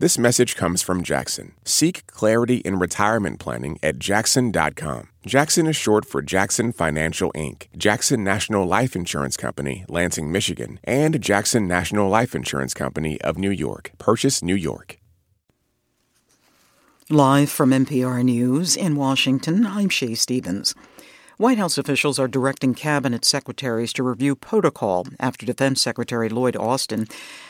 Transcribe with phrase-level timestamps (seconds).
[0.00, 1.52] This message comes from Jackson.
[1.62, 5.10] Seek clarity in retirement planning at jackson.com.
[5.26, 11.20] Jackson is short for Jackson Financial Inc., Jackson National Life Insurance Company, Lansing, Michigan, and
[11.20, 14.98] Jackson National Life Insurance Company of New York, Purchase, New York.
[17.10, 20.74] Live from NPR News in Washington, I'm Shay Stevens.
[21.40, 27.06] White House officials are directing cabinet secretaries to review protocol after Defense Secretary Lloyd Austin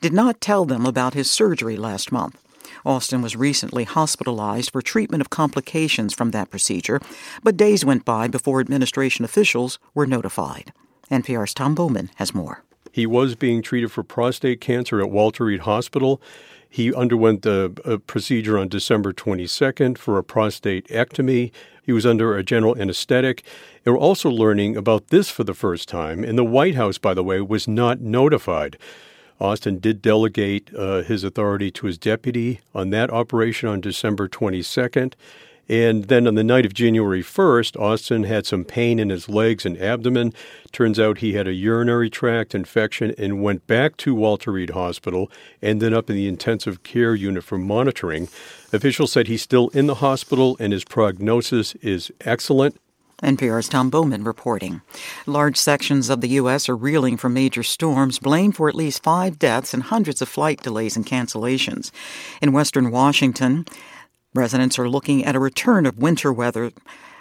[0.00, 2.40] did not tell them about his surgery last month.
[2.86, 7.00] Austin was recently hospitalized for treatment of complications from that procedure,
[7.42, 10.72] but days went by before administration officials were notified.
[11.10, 12.62] NPR's Tom Bowman has more.
[12.92, 16.22] He was being treated for prostate cancer at Walter Reed Hospital.
[16.72, 21.52] He underwent a, a procedure on December 22nd for a prostatectomy.
[21.82, 23.44] He was under a general anesthetic.
[23.84, 27.12] They were also learning about this for the first time, and the White House, by
[27.12, 28.78] the way, was not notified.
[29.38, 35.12] Austin did delegate uh, his authority to his deputy on that operation on December 22nd.
[35.68, 39.64] And then on the night of January 1st, Austin had some pain in his legs
[39.64, 40.34] and abdomen.
[40.72, 45.30] Turns out he had a urinary tract infection and went back to Walter Reed Hospital,
[45.62, 48.28] ended up in the intensive care unit for monitoring.
[48.72, 52.76] Officials said he's still in the hospital and his prognosis is excellent.
[53.22, 54.82] NPR's Tom Bowman reporting.
[55.26, 56.68] Large sections of the U.S.
[56.68, 60.60] are reeling from major storms, blamed for at least five deaths and hundreds of flight
[60.60, 61.92] delays and cancellations.
[62.40, 63.64] In western Washington,
[64.34, 66.72] residents are looking at a return of winter weather.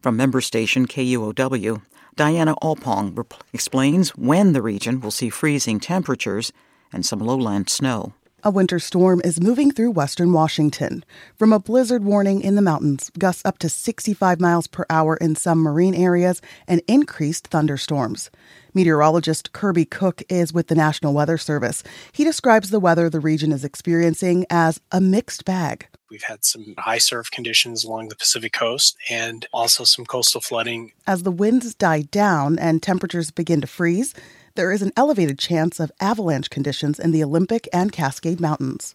[0.00, 1.82] From member station KUOW,
[2.14, 6.52] Diana Opong explains when the region will see freezing temperatures
[6.92, 8.12] and some lowland snow.
[8.46, 11.04] A winter storm is moving through western Washington.
[11.34, 15.34] From a blizzard warning in the mountains, gusts up to 65 miles per hour in
[15.34, 18.30] some marine areas, and increased thunderstorms.
[18.72, 21.82] Meteorologist Kirby Cook is with the National Weather Service.
[22.12, 25.88] He describes the weather the region is experiencing as a mixed bag.
[26.08, 30.92] We've had some high surf conditions along the Pacific coast and also some coastal flooding.
[31.04, 34.14] As the winds die down and temperatures begin to freeze,
[34.56, 38.94] there is an elevated chance of avalanche conditions in the Olympic and Cascade Mountains.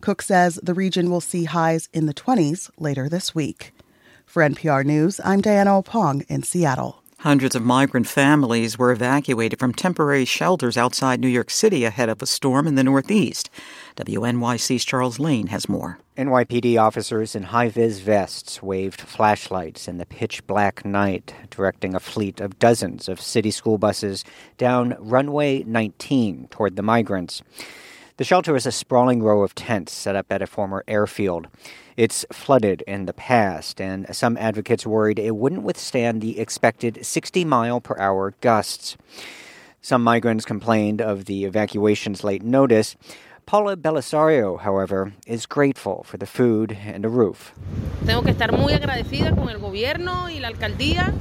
[0.00, 3.72] Cook says the region will see highs in the 20s later this week.
[4.24, 6.99] For NPR News, I'm Diana Opong in Seattle.
[7.20, 12.22] Hundreds of migrant families were evacuated from temporary shelters outside New York City ahead of
[12.22, 13.50] a storm in the Northeast.
[13.96, 15.98] WNYC's Charles Lane has more.
[16.16, 22.00] NYPD officers in high vis vests waved flashlights in the pitch black night, directing a
[22.00, 24.24] fleet of dozens of city school buses
[24.56, 27.42] down runway 19 toward the migrants.
[28.20, 31.48] The shelter is a sprawling row of tents set up at a former airfield.
[31.96, 37.46] It's flooded in the past, and some advocates worried it wouldn't withstand the expected 60
[37.46, 38.98] mile per hour gusts.
[39.80, 42.94] Some migrants complained of the evacuation's late notice.
[43.46, 47.54] Paula Belisario, however, is grateful for the food and a roof.
[48.04, 51.14] Tengo que estar muy agradecida con el gobierno y la alcaldía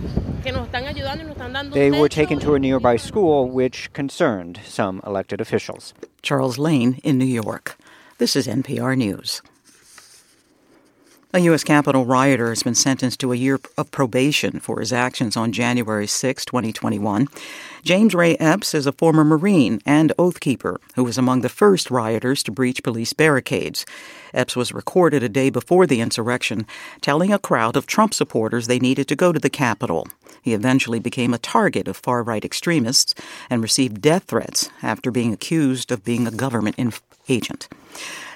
[0.50, 3.48] que nos están ayudando y nos están dando They were taken to a nearby school,
[3.48, 5.94] which concerned some elected officials.
[6.24, 7.78] Charles Lane in New York.
[8.18, 9.44] This is NPR News.
[11.32, 11.64] A U.S.
[11.64, 16.08] Capitol rioter has been sentenced to a year of probation for his actions on January
[16.08, 17.28] 6, 2021.
[17.84, 22.44] James Ray Epps is a former Marine and Oathkeeper who was among the first rioters
[22.44, 23.86] to breach police barricades.
[24.34, 26.68] Epps was recorded a day before the insurrection,
[27.02, 30.08] telling a crowd of Trump supporters they needed to go to the Capitol.
[30.42, 33.16] He eventually became a target of far right extremists
[33.50, 37.70] and received death threats after being accused of being a government inf- agent.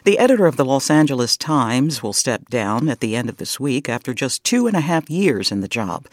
[0.05, 3.59] The editor of the Los Angeles Times will step down at the end of this
[3.59, 6.07] week after just two and a half years in the job.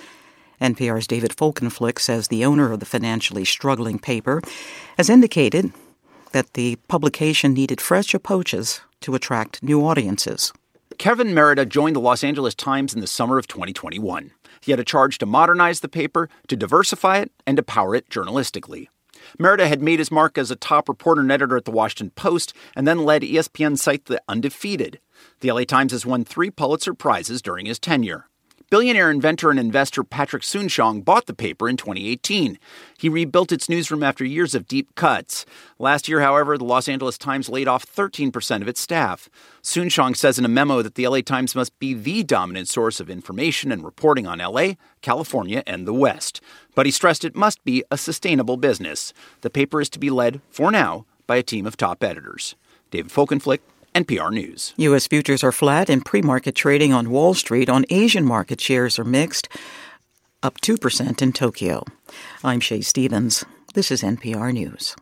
[0.60, 4.42] NPR's David Folkenflik says the owner of the financially struggling paper
[4.96, 5.72] has indicated
[6.32, 10.52] that the publication needed fresh approaches to attract new audiences.
[10.98, 14.32] Kevin Merida joined the Los Angeles Times in the summer of 2021.
[14.60, 18.10] He had a charge to modernize the paper, to diversify it, and to power it
[18.10, 18.88] journalistically.
[19.38, 22.52] Merida had made his mark as a top reporter and editor at the Washington Post
[22.76, 25.00] and then led ESPN site The Undefeated.
[25.40, 28.26] The LA Times has won three Pulitzer Prizes during his tenure.
[28.70, 32.56] Billionaire inventor and investor Patrick Soon-Shiong bought the paper in 2018.
[32.96, 35.44] He rebuilt its newsroom after years of deep cuts.
[35.80, 39.28] Last year, however, the Los Angeles Times laid off 13% of its staff.
[39.60, 43.10] Soon-Shiong says in a memo that the LA Times must be the dominant source of
[43.10, 46.40] information and reporting on LA, California, and the West.
[46.76, 49.12] But he stressed it must be a sustainable business.
[49.40, 52.54] The paper is to be led, for now, by a team of top editors.
[52.92, 53.58] David Folkenflik,
[53.94, 54.72] NPR News.
[54.76, 55.08] U.S.
[55.08, 57.68] futures are flat in pre market trading on Wall Street.
[57.68, 59.48] On Asian market, shares are mixed,
[60.42, 61.84] up 2% in Tokyo.
[62.44, 63.44] I'm Shay Stevens.
[63.74, 64.94] This is NPR News.